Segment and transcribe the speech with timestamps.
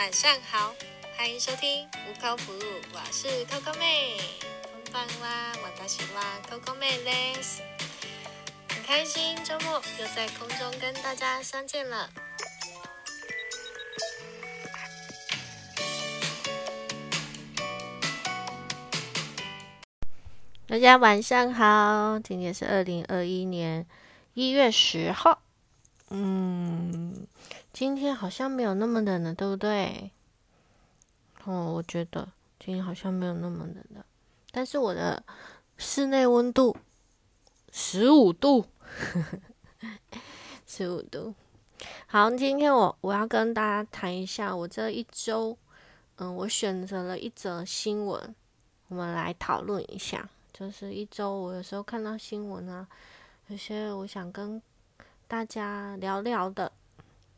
[0.00, 0.74] 晚上好，
[1.16, 2.62] 欢迎收听无口服务，
[2.92, 4.18] 我是 Coco 妹。
[4.74, 7.62] こんばんは、私は Coco 妹です。
[8.68, 12.10] 很开心周末又在空中跟大家相见了。
[20.68, 23.86] 大家晚上好，今天是二零二一年
[24.34, 25.42] 一月十号。
[26.10, 27.26] 嗯，
[27.73, 30.11] 今天好像没有那么冷了，对不对？
[31.45, 32.27] 哦，我觉得
[32.59, 34.05] 今天好像没有那么冷了，
[34.51, 35.23] 但是我的
[35.77, 36.75] 室内温度
[37.71, 38.65] 十五度，
[40.67, 41.33] 十五度。
[42.05, 45.57] 好，今天我我要跟大家谈一下我这一周，
[46.17, 48.35] 嗯，我选择了一则新闻，
[48.89, 50.29] 我们来讨论一下。
[50.53, 52.87] 就是一周，我有时候看到新闻啊，
[53.47, 54.61] 有些我想跟
[55.27, 56.71] 大家聊聊的。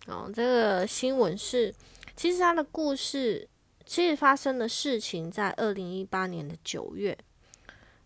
[0.07, 1.73] 哦，这个新闻是，
[2.15, 3.47] 其实他的故事，
[3.85, 7.17] 其实发生的事情在二零一八年的九月。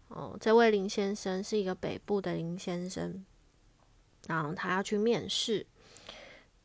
[0.09, 3.25] 哦，这位林先生是一个北部的林先生，
[4.27, 5.65] 然后他要去面试，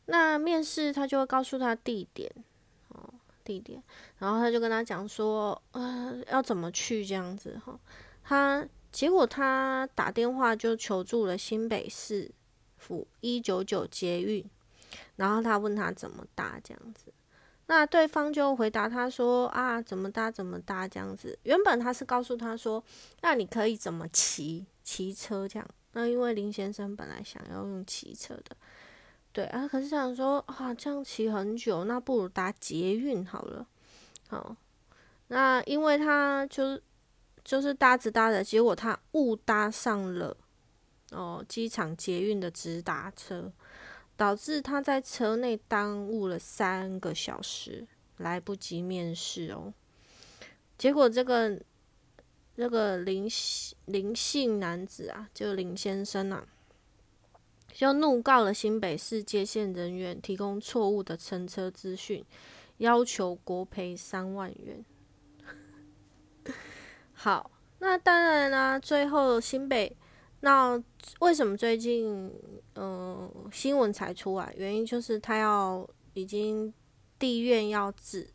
[0.06, 2.30] 那面试他就会告诉他地点，
[2.88, 3.82] 哦，地点，
[4.18, 7.76] 然后他就跟他讲说，呃，要怎么去这样子哈。
[8.22, 12.30] 他结果他打电话就求助了新北市
[12.76, 14.44] 府一九九捷运，
[15.22, 17.12] 然后他问他怎么搭这样子，
[17.66, 21.38] 那对方就回答他说啊怎么搭怎么搭这样子。
[21.44, 22.82] 原本他是告诉他说，
[23.20, 25.68] 那你可以怎么骑骑车这样。
[25.92, 28.56] 那因为林先生本来想要用骑车的，
[29.32, 33.66] 对啊，可是想说啊这样骑很久，那不如搭捷运好了。
[34.28, 34.56] 好，
[35.28, 36.82] 那因为他就是。
[37.44, 40.36] 就是搭着搭着，结果他误搭上了
[41.10, 43.52] 哦机场捷运的直达车，
[44.16, 47.86] 导致他在车内耽误了三个小时，
[48.18, 49.72] 来不及面试哦。
[50.78, 51.60] 结果这个
[52.56, 56.46] 这个林姓林姓男子啊，就林先生啊，
[57.72, 62.24] 就怒告了新北市接线人员提供错误的乘车资讯，
[62.78, 64.84] 要求国赔三万元。
[67.14, 68.78] 好，那当然啦。
[68.78, 69.96] 最后新北，
[70.44, 70.82] 那
[71.20, 72.28] 为什么最近
[72.74, 74.52] 嗯新闻才出来？
[74.56, 76.74] 原因就是他要已经
[77.16, 78.28] 地院要治，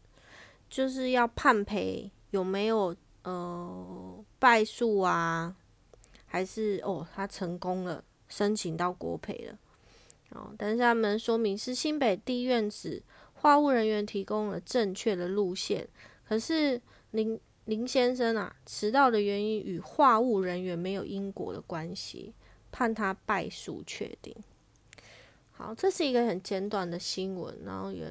[0.69, 5.53] 就是要判赔有没有呃败诉啊？
[6.25, 9.59] 还是哦他成功了，申请到国赔了
[10.29, 10.53] 哦。
[10.57, 13.03] 但是他们说明是新北地院指
[13.33, 15.85] 话务人员提供了正确的路线，
[16.25, 16.81] 可是
[17.11, 17.37] 您。
[17.67, 22.33] 林先生啊，迟到的原因与话务人员没有因果的关系，
[22.71, 24.33] 判他败诉确定。
[25.51, 28.09] 好，这是一个很简短的新闻，然后也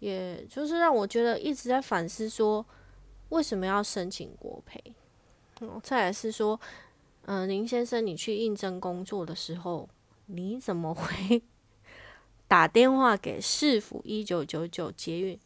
[0.00, 2.64] 也就是让我觉得一直在反思说，
[3.30, 4.92] 为什么要申请国赔？
[5.60, 6.60] 哦，再来是说，
[7.22, 9.88] 嗯，林先生，你去应征工作的时候，
[10.26, 11.42] 你怎么会
[12.46, 15.40] 打电话给市府一九九九捷运？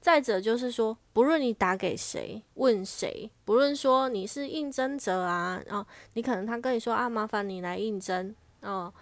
[0.00, 8.32] 再者就是说，不论你打给谁，问谁，不论说你是应征者啊，然后你可能他跟你说啊，麻烦你来应征
[8.62, 8.92] 哦，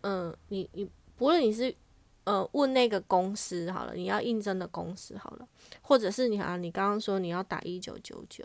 [0.00, 1.72] 嗯，你你不论你是
[2.24, 5.48] 呃问那个公司好了，你要应征的公司好了，
[5.80, 8.44] 或者是你啊，你刚刚说你要打一九九九，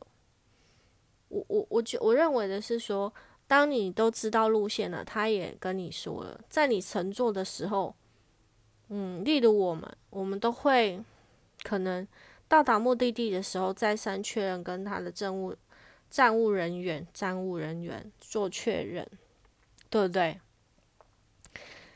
[1.30, 3.12] 我我我觉我认为的是说，
[3.48, 7.96] 当你都知道路线了，他也跟你说了，在你乘坐的时候，
[8.90, 11.04] 嗯，例如我们，我们都会。
[11.64, 12.08] 可能
[12.48, 15.56] 到达目的地的时候，再三确认跟他的政务
[16.10, 19.08] 站务人员、站务人员做确认，
[19.90, 20.40] 对不对？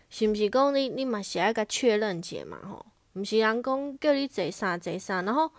[0.09, 2.57] 是不是讲你你嘛是爱个确认者嘛？
[2.63, 5.51] 吼，毋是人讲叫你坐啥坐啥，然后，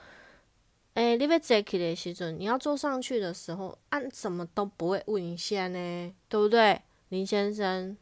[0.95, 6.15] 诶，你要坐起的时阵，你要坐上去的时候，按什么都不会问一下呢？
[6.29, 6.81] 对不对，
[7.11, 7.97] 林先生？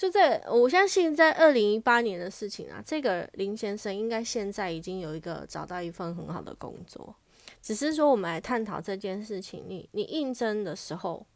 [0.00, 7.14] 就在我相信，在二零一八年的事情啊，这个林先生应该现在已经有一个找到一份很好的工作，
[7.60, 9.62] 只是说我们来探讨这件事情。
[9.68, 11.26] 你你应征的时候，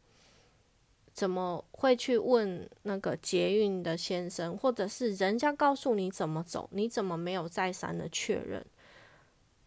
[1.13, 8.65] 怎么会去问那个捷运的先生，或者是人家告诉你怎么走，你怎么没有再三的确认？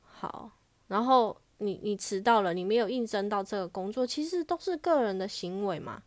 [0.02, 0.50] 好，
[0.88, 6.02] 然后你你迟到了，你没有应征到这个工作，其实都是个人的行为嘛。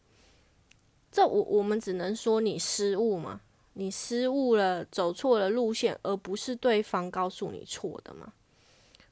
[1.11, 3.41] 这我我们只能说你失误嘛，
[3.73, 8.31] 你失误了，走错了路线，而不是对方告诉你错的嘛？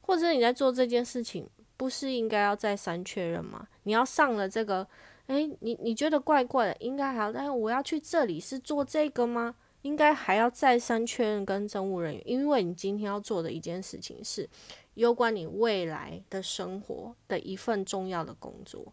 [0.02, 3.68] 或者你在做这件事情，不是应该要再三确认吗？
[3.84, 4.88] 你要上了这个，
[5.28, 9.56] 诶，你你觉得怪怪的，应该还要，但是我要去这里是做这个吗？
[9.82, 14.50] 应该还要再三确认跟政务人员，因为你今天要做的一件事情是
[14.96, 18.92] 有关你未来的生活的一份重要的工作。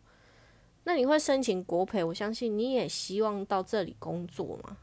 [0.87, 4.77] 那你会申请国培，我相信你也希望到这里工作嘛？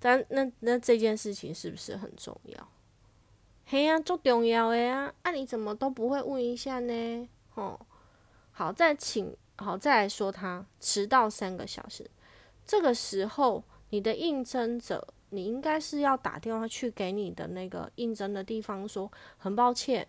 [0.00, 2.68] 但那那这件事情是不是很重要？
[3.66, 5.14] 嘿呀，最重要的呀！
[5.22, 7.28] 啊，你怎么都不会问一下呢？
[7.54, 7.78] 哦，
[8.50, 12.10] 好，再请好再来说他迟到三个小时，
[12.66, 13.62] 这个时候。
[13.90, 20.08] 你的应征者，你应该是要打电话去给你的那个应征的地方说，很抱歉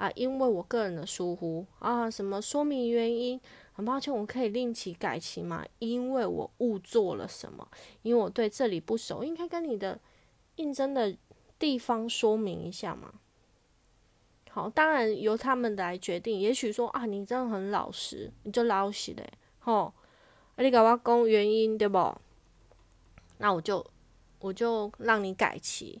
[0.00, 3.38] 啊，因为我个人的疏忽啊，什么说明原因，
[3.74, 5.62] 很抱歉，我可以另起改期吗？
[5.78, 7.68] 因为我误做了什么？
[8.00, 10.00] 因为我对这里不熟，应该跟你的
[10.56, 11.14] 应征的
[11.58, 13.12] 地方说明一下嘛。
[14.48, 16.40] 好，当然由他们来决定。
[16.40, 19.92] 也许说啊，你真的很老实，你就老实嘞，吼，
[20.56, 22.16] 啊，你给我讲原因对不？
[23.36, 23.86] 那我就
[24.38, 26.00] 我就让你改期，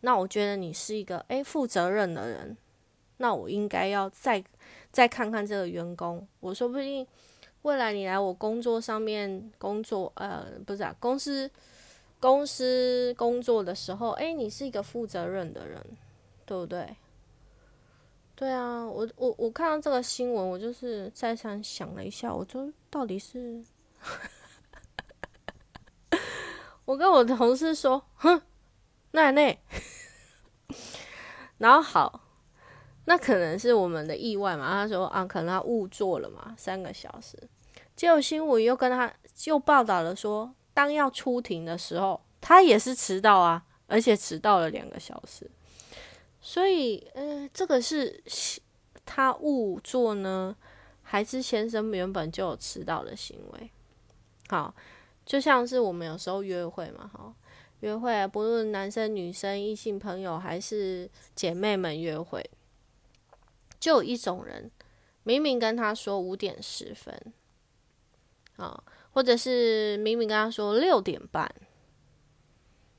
[0.00, 2.56] 那我觉得你是一个诶负责任的人，
[3.18, 4.42] 那我应该要再
[4.90, 7.06] 再看看这个员工，我说不定
[7.62, 11.50] 未来你来我工作上面工作，呃，不是啊，公司
[12.18, 15.80] 公司工作的时候，诶，你是一个负责任的人，
[16.46, 16.96] 对不对？
[18.34, 23.62] 对啊，我我我看到这个新闻，我就是再三想了一下，我就到底是。
[26.84, 28.40] 我跟我同事说：“哼，
[29.10, 29.58] 那那，
[31.58, 32.22] 然后好，
[33.08, 37.36] 那可能是我们的意外嘛。”他说：“啊，可能他误做了嘛，三个小时。”
[37.96, 45.50] 结果新闻又跟他就报道了说，当要出庭的时候，他也是迟到啊，而且迟到了两个小时。
[46.40, 48.22] 所以，呃，这个是
[49.06, 50.54] 他误做呢，
[51.02, 53.70] 还是先生原本就有迟到的行为？
[54.48, 54.74] 好。
[55.26, 57.30] 就像是我们有时候约会嘛，哈，
[57.80, 62.42] 约会不论男生女生、异性朋友还是姐妹们约会，
[63.80, 64.70] 就有一种人，
[65.22, 67.32] 明明跟他说五点十分，
[68.56, 68.82] 啊，
[69.12, 71.52] 或者是明明跟他说六点半，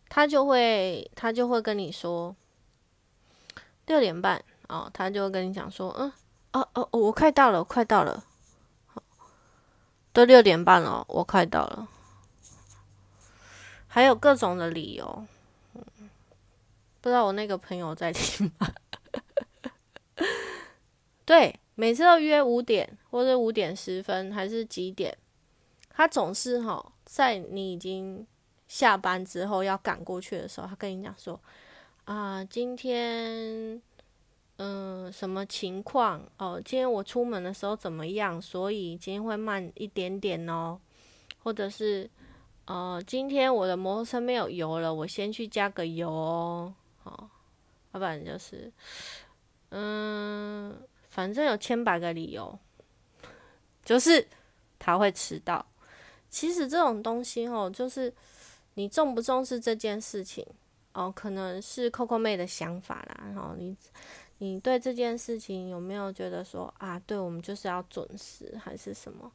[0.08, 2.36] 他就会他就会跟你说
[3.86, 6.12] 六点半，啊，他就会跟你讲说，嗯，
[6.54, 8.24] 哦哦哦，我快到了，快到了，
[10.14, 11.88] 都六点半了，我快到了。
[13.88, 15.26] 还有各种的理由，
[17.02, 18.72] 不知道我那个朋友在听吗？
[21.30, 25.16] 对，每次都约五点或者五点十分还是几点，
[25.92, 28.26] 他总是哈在你已经
[28.68, 31.40] 下班之后要赶过去的时候，他跟你讲说
[32.06, 33.80] 啊，今天
[34.58, 36.60] 嗯什么情况哦？
[36.66, 38.42] 今天我出门的时候怎么样？
[38.42, 40.80] 所以今天会慢一点点哦，
[41.44, 42.10] 或者是。
[42.66, 46.74] 哦，今天我的摩托车没有油了，我先去加个油哦。
[47.04, 47.30] 好，
[47.94, 48.72] 要不然就是，
[49.70, 50.76] 嗯，
[51.20, 52.58] 反正有千百个理由，
[53.84, 54.26] 就是
[54.80, 55.66] 他会迟到。
[56.30, 58.14] 其实这种东西哦，就是
[58.76, 60.48] 你重不重视这件事情
[60.94, 63.26] 哦，可能是 Coco 妹的想法啦。
[63.26, 63.76] 然后你，
[64.38, 69.30] 你对这件事情有没有觉得说啊，对我们就是要准时还是什么？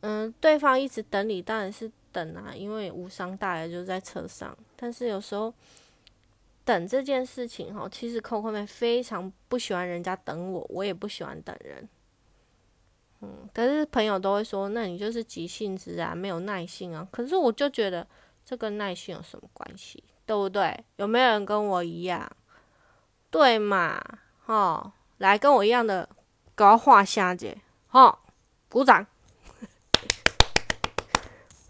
[0.00, 1.90] 嗯，对方一直等你，当然是。
[2.12, 4.54] 等啊，因为无伤大雅，就在车上。
[4.76, 5.50] 但是有时候
[6.64, 11.88] 等这件事情哈，其实 Coco 妹非常不喜欢人家等我，我也不喜欢等人。
[13.20, 17.06] 嗯，但是朋友都会说，那你就是急性子啊，没有耐性啊。
[17.10, 18.06] 可是我就觉得
[18.44, 20.02] 这跟耐性有什么关系？
[20.24, 20.84] 对不对？
[20.96, 22.30] 有没有人跟我一样？
[23.30, 24.00] 对嘛？
[24.44, 26.08] 哈，来跟我一样的，
[26.56, 28.20] 给我画下姐，哈，
[28.68, 29.06] 鼓掌。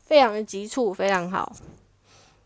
[0.05, 1.51] 非常的急促，非常好，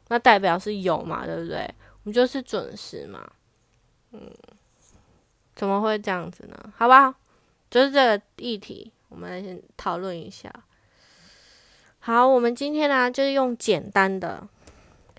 [0.09, 1.69] 那代表是有嘛，对不对？
[2.07, 3.29] 我们就是准时嘛，
[4.13, 4.31] 嗯，
[5.57, 6.73] 怎么会这样子呢？
[6.77, 7.13] 好吧，
[7.69, 10.49] 就是这个议题，我们来先讨论一下。
[11.99, 14.47] 好，我们今天呢，就是用简单的、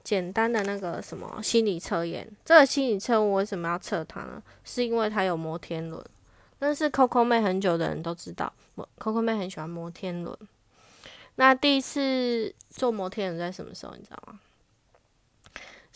[0.02, 2.26] 简单的那个什么心理测验。
[2.46, 4.42] 这个心理测我为什么要测它呢？
[4.64, 6.02] 是因为它有摩天轮。
[6.58, 8.54] 但是 Coco 妹很久的人都知道
[8.98, 10.34] ，Coco 妹很喜欢摩天轮。
[11.36, 13.94] 那第一次坐摩天轮在什么时候？
[13.94, 14.40] 你知道吗？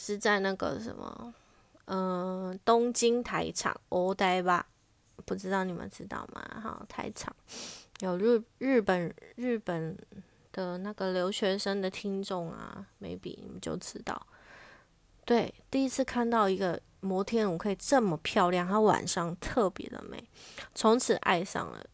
[0.04, 1.32] 是在那个什么，
[1.86, 4.66] 嗯，东京台场欧呆吧？
[5.26, 6.42] 不知道你们知道吗？
[6.60, 7.32] 哈，台场
[8.00, 9.96] 有日日本日本
[10.52, 14.20] 的那个留学生的听众啊，maybe 你们就知道。
[15.24, 20.28] 对，第一次看到一个摩天轮可以这么漂亮，它晚上特别的美，
[20.74, 21.86] 从此爱上了。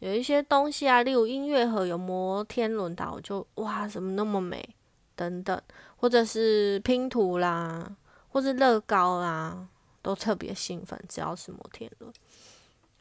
[0.00, 4.74] 有一些东西啊，例如音乐盒有摩天轮岛，就哇，怎么那么美？
[5.16, 5.60] 等等，
[5.96, 7.96] 或者是拼图啦，
[8.28, 9.66] 或是乐高啦，
[10.02, 11.00] 都特别兴奋。
[11.08, 12.12] 只要是摩天轮，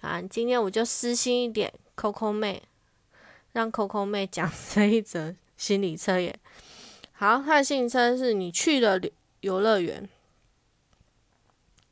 [0.02, 2.64] 啊，今天我就私心一点，Coco 妹，
[3.52, 6.40] 让 Coco 妹讲这一则心理测验。
[7.12, 9.00] 好，他的心理测验是你去了
[9.42, 10.10] 游乐园，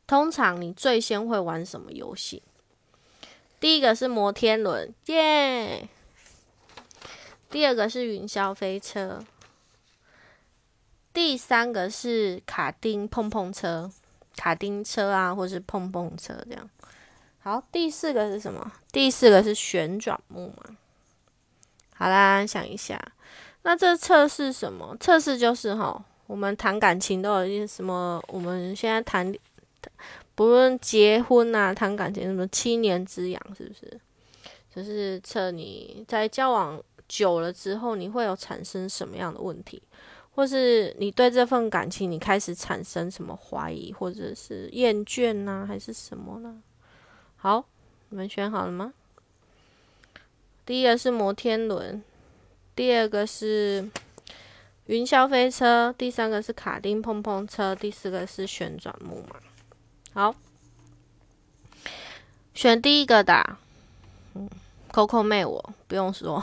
[0.08, 2.44] 通常你最先会玩什么游戏？
[3.60, 5.88] 第一个是摩天轮，耶！
[7.50, 9.24] 第二个是云霄飞车，
[11.14, 13.92] 第三个是卡丁碰碰车，
[14.38, 16.70] 卡丁车啊，或是碰碰车这样。
[17.40, 18.72] 好，第四个是什么？
[18.92, 20.76] 第四个是旋转木马。
[21.96, 23.00] 好啦，想一下，
[23.64, 24.96] 那这测试什么？
[25.00, 28.24] 测试就是哈，我们谈感情都有一些什么？
[28.28, 29.34] 我们现在谈。
[30.34, 34.00] 不论结婚啊，谈感情什么七年之痒，是不是？
[34.74, 39.82] 就是测你在交往久了之后，你会有产生什么样的问题，
[40.34, 46.62] 或是你对这份感情你开始产生什么怀疑，或者是厌倦呢，还是什么呢？
[47.36, 47.66] 好，
[48.10, 48.94] 你们选好了吗？
[50.66, 52.02] 第一个是摩天轮，
[52.76, 53.90] 第二个是
[54.86, 59.36] 云霄飞车，第三个是卡丁碰碰车，第四个是旋转木马。
[60.14, 60.36] 好，
[62.54, 63.58] 选第一个的，
[64.36, 64.50] 嗯
[64.92, 66.42] ，Coco 妹，我不用说。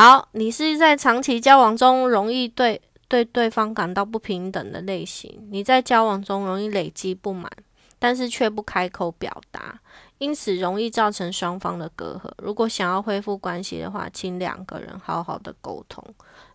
[0.00, 5.46] 好，你是在长期交往中容易对对对方感到不平等的类型。
[5.50, 7.52] 你在交往中容易累积不满，
[7.98, 9.78] 但是却不开口表达，
[10.16, 12.30] 因此容易造成双方的隔阂。
[12.38, 16.02] 如果想要恢复关系的话，请两个人好好的沟通。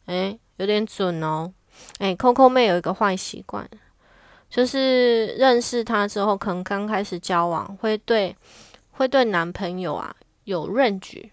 [0.08, 1.54] 诶，有点准哦。
[2.00, 3.70] 诶 c o c o 妹有一个坏习惯。
[4.50, 8.36] 就是认识他之后，可能刚开始交往会对
[8.90, 11.32] 会对男朋友啊有认举，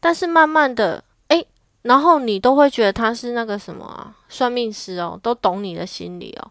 [0.00, 1.44] 但是慢慢的，哎，
[1.82, 6.50] 然后你都会觉得他是那个什么啊算命师哦，都懂你的心理哦。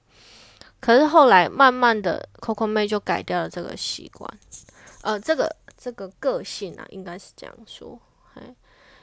[0.80, 4.30] 可是后来慢慢的，Coco 妹就改掉了这个习惯，
[5.02, 8.00] 呃，这个这个个性啊，应该是这样说。
[8.36, 8.56] 哎，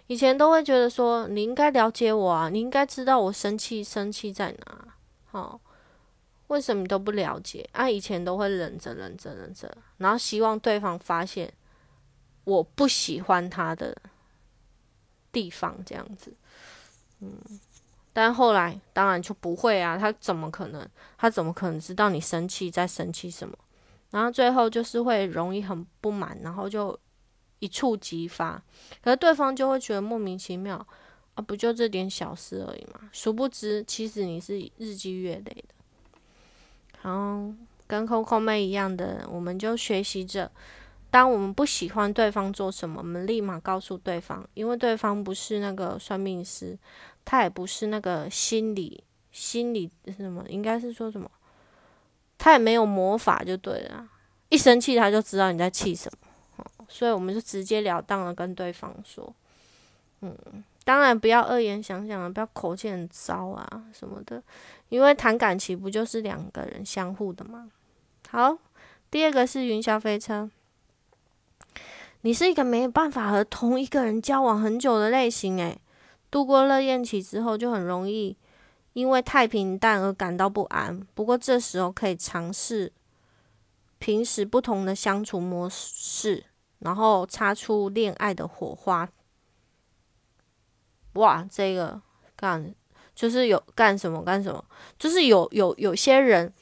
[0.07, 4.89] 以前都会觉得说你应该了解我啊，你应该知道我生气生气在哪，
[5.31, 5.61] 好。
[6.49, 7.89] 为什么都不了解啊？
[7.89, 11.51] 以前都会忍着、忍着、忍着，然后希望对方发现
[12.45, 13.97] 我不喜欢他的
[15.33, 16.33] 地方，这样子。
[17.21, 17.33] 嗯，
[18.13, 20.87] 但后来当然就不会啊，他怎么可能？
[21.17, 23.57] 他怎么可能知道你生气在生气什么？
[24.11, 26.99] 然后最后就是会容易很不满，然后就
[27.61, 28.63] 一触即发，
[29.03, 30.87] 可是对方就会觉得莫名其妙
[31.35, 33.09] 啊，不就这点小事而已嘛？
[33.13, 35.75] 殊不知，其实你是日积月累的。
[37.03, 37.55] 然后
[37.87, 40.51] 跟 Coco 妹一样的，我们就学习着，
[41.13, 46.77] 当我们不喜欢对方做什么，我们立马告诉对方，因为对方不是那个算命师，
[47.23, 51.31] 他也不是那个心理心理什么，应该是说什么，
[52.39, 54.09] 他也没有魔法就对了，
[54.49, 56.11] 一生气他就知道你在气什
[56.57, 59.33] 么，所以我们就直截了当的跟对方说，
[60.23, 60.65] 嗯。
[60.85, 64.43] 当然不要恶言相向啊，不要口气很糟啊什么的，
[64.89, 67.71] 因为谈感情不就是两个人相互的吗？
[68.29, 68.59] 好，
[69.09, 70.51] 第二个是云霄飞车，
[72.23, 75.81] 你是一个没有办法和同一个人交往很久的类型，诶，
[76.31, 78.37] 度过热恋期之后就很容易
[78.93, 81.01] 因为太平淡而感到不安。
[81.15, 82.93] 不过这时候可以尝试
[83.99, 86.45] 平时不同的相处模式，
[86.79, 89.09] 然后擦出恋爱的火花。
[91.15, 92.01] 哇，这个
[92.37, 92.73] 干
[93.15, 94.65] 就是有干什么干什么，
[94.97, 96.53] 就是有有有些人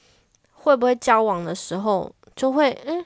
[0.53, 3.05] 会不会交往的时候就会诶，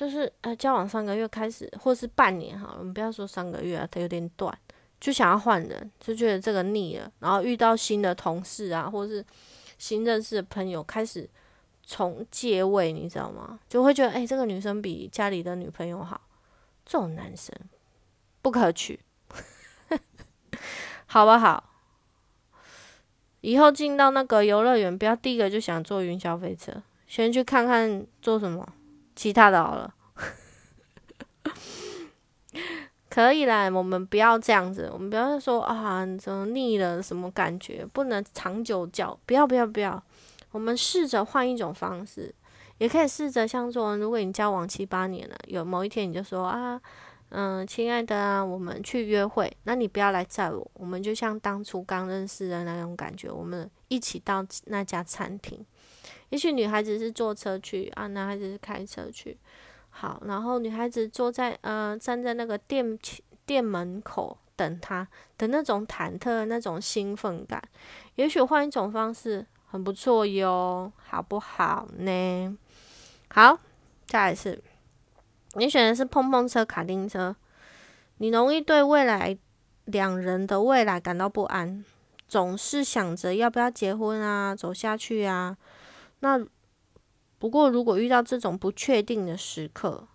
[0.00, 4.58] 就是呃交往三个月开始，或是半年哈，我们不要说三个月啊，它有点短，
[4.98, 9.22] 就想要换人，就觉得这个腻了，然后遇到新的同事啊，或是
[9.76, 11.28] 新认识的朋友，开始
[11.82, 13.60] 从借位，你知道吗？
[13.68, 16.18] 就会觉得诶，这个女生比家里的女朋友好，
[16.86, 17.54] 这种男生
[18.40, 19.00] 不可取。
[21.04, 21.62] 好不好？
[23.42, 28.66] 以后进到那个游乐园，不要第一个就想坐云霄飞车，先去看看做什么
[29.20, 29.94] 其他的好了。
[33.10, 40.02] 可以啦，我们不要这样子，我们不要说啊，怎么腻了，什么感觉，不能长久交，不要不要不要，
[40.52, 42.34] 我们试着换一种方式，
[42.78, 46.80] 也可以试着像说，如果你交往七八年了，有某一天你就说啊。
[47.32, 55.64] 嗯，亲爱的啊，我们去约会，那你不要来载我，我们就像当初刚认识的那种感觉，我们一起到那家餐厅。
[56.30, 59.38] 也许女孩子是坐车去啊，男孩子是开车去。
[59.90, 62.98] 好，然后女孩子坐在呃站在那个店
[63.44, 65.06] 店门口等他
[65.36, 67.60] 的那种忐忑、那种兴奋感。
[68.14, 72.56] 也许换一种方式很不错哟，好不好呢？
[73.28, 73.58] 好，
[74.06, 74.62] 再来是，
[75.54, 77.34] 你选的是碰碰车、卡丁车，
[78.18, 79.36] 你容易对未来
[79.86, 81.84] 两人的未来感到不安，
[82.28, 85.56] 总是想着要不要结婚啊，走下去啊。
[86.20, 86.42] 那
[87.38, 90.06] 不过，如果遇到这种不确定的时刻，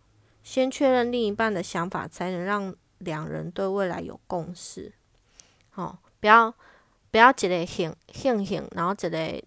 [0.43, 4.93] 先确认另一半的想法，才能让两人对未来有共识。
[5.71, 6.53] 好，不要
[7.11, 9.43] 不要一个兴兴兴，然后一个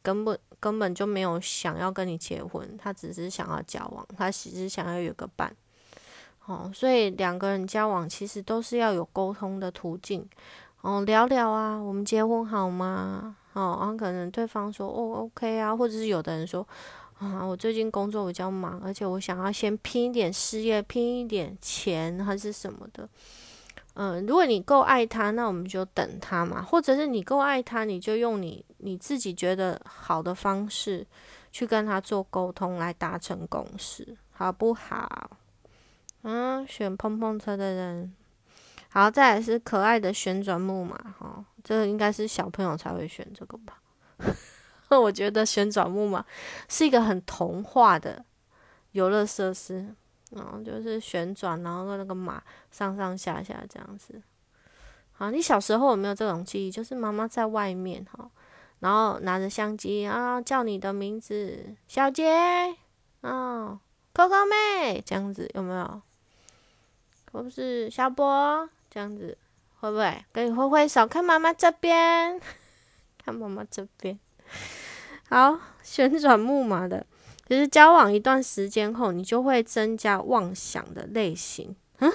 [0.00, 5.54] 根本根本就没有想要跟你结婚，他只是想要交往，他只是想要有个伴。
[6.46, 10.26] 哦，所以两个人交往其实都是要有沟通的途径。
[10.80, 13.36] 哦，聊聊啊，我们结婚好吗？
[13.58, 16.66] 哦，然后可能对方说哦，OK 啊，或者是有的人说。
[17.18, 23.08] 啊，我最近工作比较忙，而且我想要先拼一点事业，拼一点钱还是什么的。
[23.94, 31.04] 嗯，如果你够爱他，那我们就等他嘛；或者是你够爱他，你就用你你自己觉得好的方式
[31.50, 35.28] 去跟他做沟通，来达成共识，好不好？
[36.22, 38.14] 嗯，选碰碰车的人，
[38.90, 43.80] 好，再来是可爱的旋转木马，哈，这个应该是小朋友才会选这个吧。
[44.90, 46.24] 我觉得旋转木马
[46.68, 48.24] 是一个很童话的
[48.92, 49.94] 游乐设施，
[50.30, 54.22] 然后就是旋转，然后那个马上上下下这样子。
[55.12, 56.70] 好，你小时候有没有这种记忆？
[56.70, 58.30] 就是妈妈在外面哈，
[58.78, 62.74] 然后拿着相机啊，叫你的名字，小杰，
[63.20, 63.78] 啊
[64.14, 66.00] ，Coco 妹这样子有没有？
[67.30, 69.38] 或不是小波这样子，
[69.78, 71.06] 会不会跟你挥挥手？
[71.06, 72.40] 看妈妈这边，
[73.24, 74.18] 看妈妈这边。
[75.28, 77.06] 好，旋转木马的，
[77.46, 82.12] 就是交往一段时间后，你就会增加妄想的类型，嗯，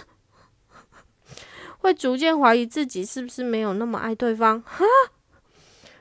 [1.79, 4.83] 会逐渐怀疑自己是不是没有那么爱对方， 哈，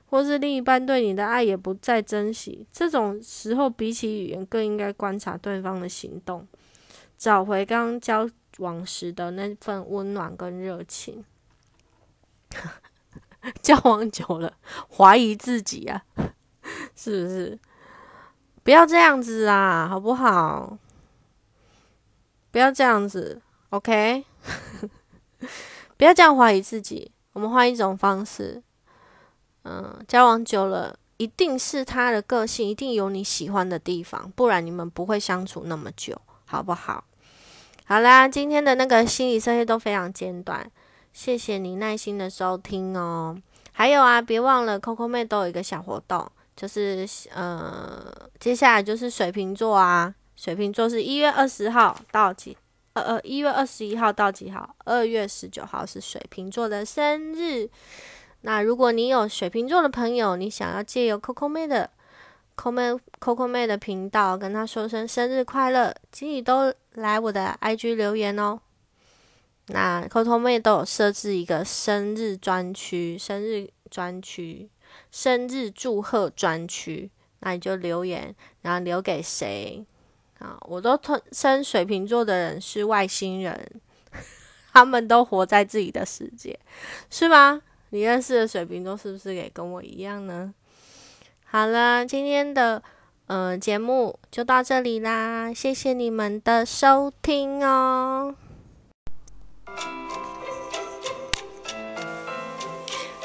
[0.07, 2.67] 或是另一半对你的爱也不再珍惜。
[2.73, 6.45] 这种时候，比起语言，更应该观察对方的行动，
[7.17, 11.25] 找回刚刚交往时的那份温暖跟热情。
[13.63, 14.55] 交往久了，
[14.97, 16.05] 怀疑自己啊。
[16.95, 17.59] 是不是？
[18.63, 20.79] 不要这样子啊，好不好？
[22.53, 24.25] 不要这样子，OK？
[25.97, 27.11] 不要这样怀疑自己。
[27.33, 28.63] 我们换一种方式，
[29.65, 37.05] 嗯，交往久了，一定是他的个性，一定有你喜欢的地方，不然你们不会相处那么久，好不好？
[37.85, 40.71] 好啦，今天的那个心理测验都非常简短，
[41.13, 43.37] 谢谢你耐心的收听哦。
[43.73, 46.31] 还有啊，别忘了 Coco 妹都有一个小活动。
[46.55, 52.57] 就是呃，接下来就是水瓶座啊，水瓶座是一月二十号到几？
[52.93, 54.77] 呃呃，一月二十一号到几号？
[54.85, 57.69] 二月十九号是水瓶座的生日。
[58.43, 61.89] 那如果你有水瓶座的朋友，你想要借由 Coco 妹的
[62.55, 68.61] Coco 妹 Coco 妹的频道跟他说声生日快乐，请你都来我的 IG 留言哦。
[69.67, 74.69] 那 Coco 妹都有设置一个生日专区，生日专区。
[75.11, 79.83] 生日祝贺专区，那你就留言，然后留给谁
[80.39, 80.59] 啊？
[80.69, 80.99] 我都
[81.31, 83.81] 称水瓶座的人是外星人，
[84.71, 86.59] 他们都活在自己的世界，
[87.09, 87.63] 是吗？
[87.89, 90.53] 你认识的水瓶座是不是也跟我一样呢？
[91.45, 92.83] 好了，今天的
[93.33, 98.35] 呃，节目就到这里啦，谢谢你们的收听哦。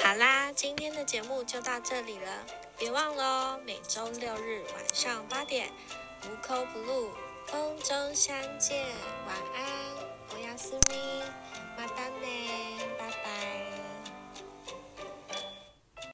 [0.01, 2.31] 好啦，今天的节目就到这里了，
[2.77, 5.67] 别忘喽，每周六日晚上八点，
[6.23, 7.09] 无口不露，
[7.51, 8.85] 空中相见，
[9.27, 9.65] 晚安，
[10.33, 10.95] 我要思密，
[11.77, 12.25] 马达呢，
[12.97, 13.66] 拜拜。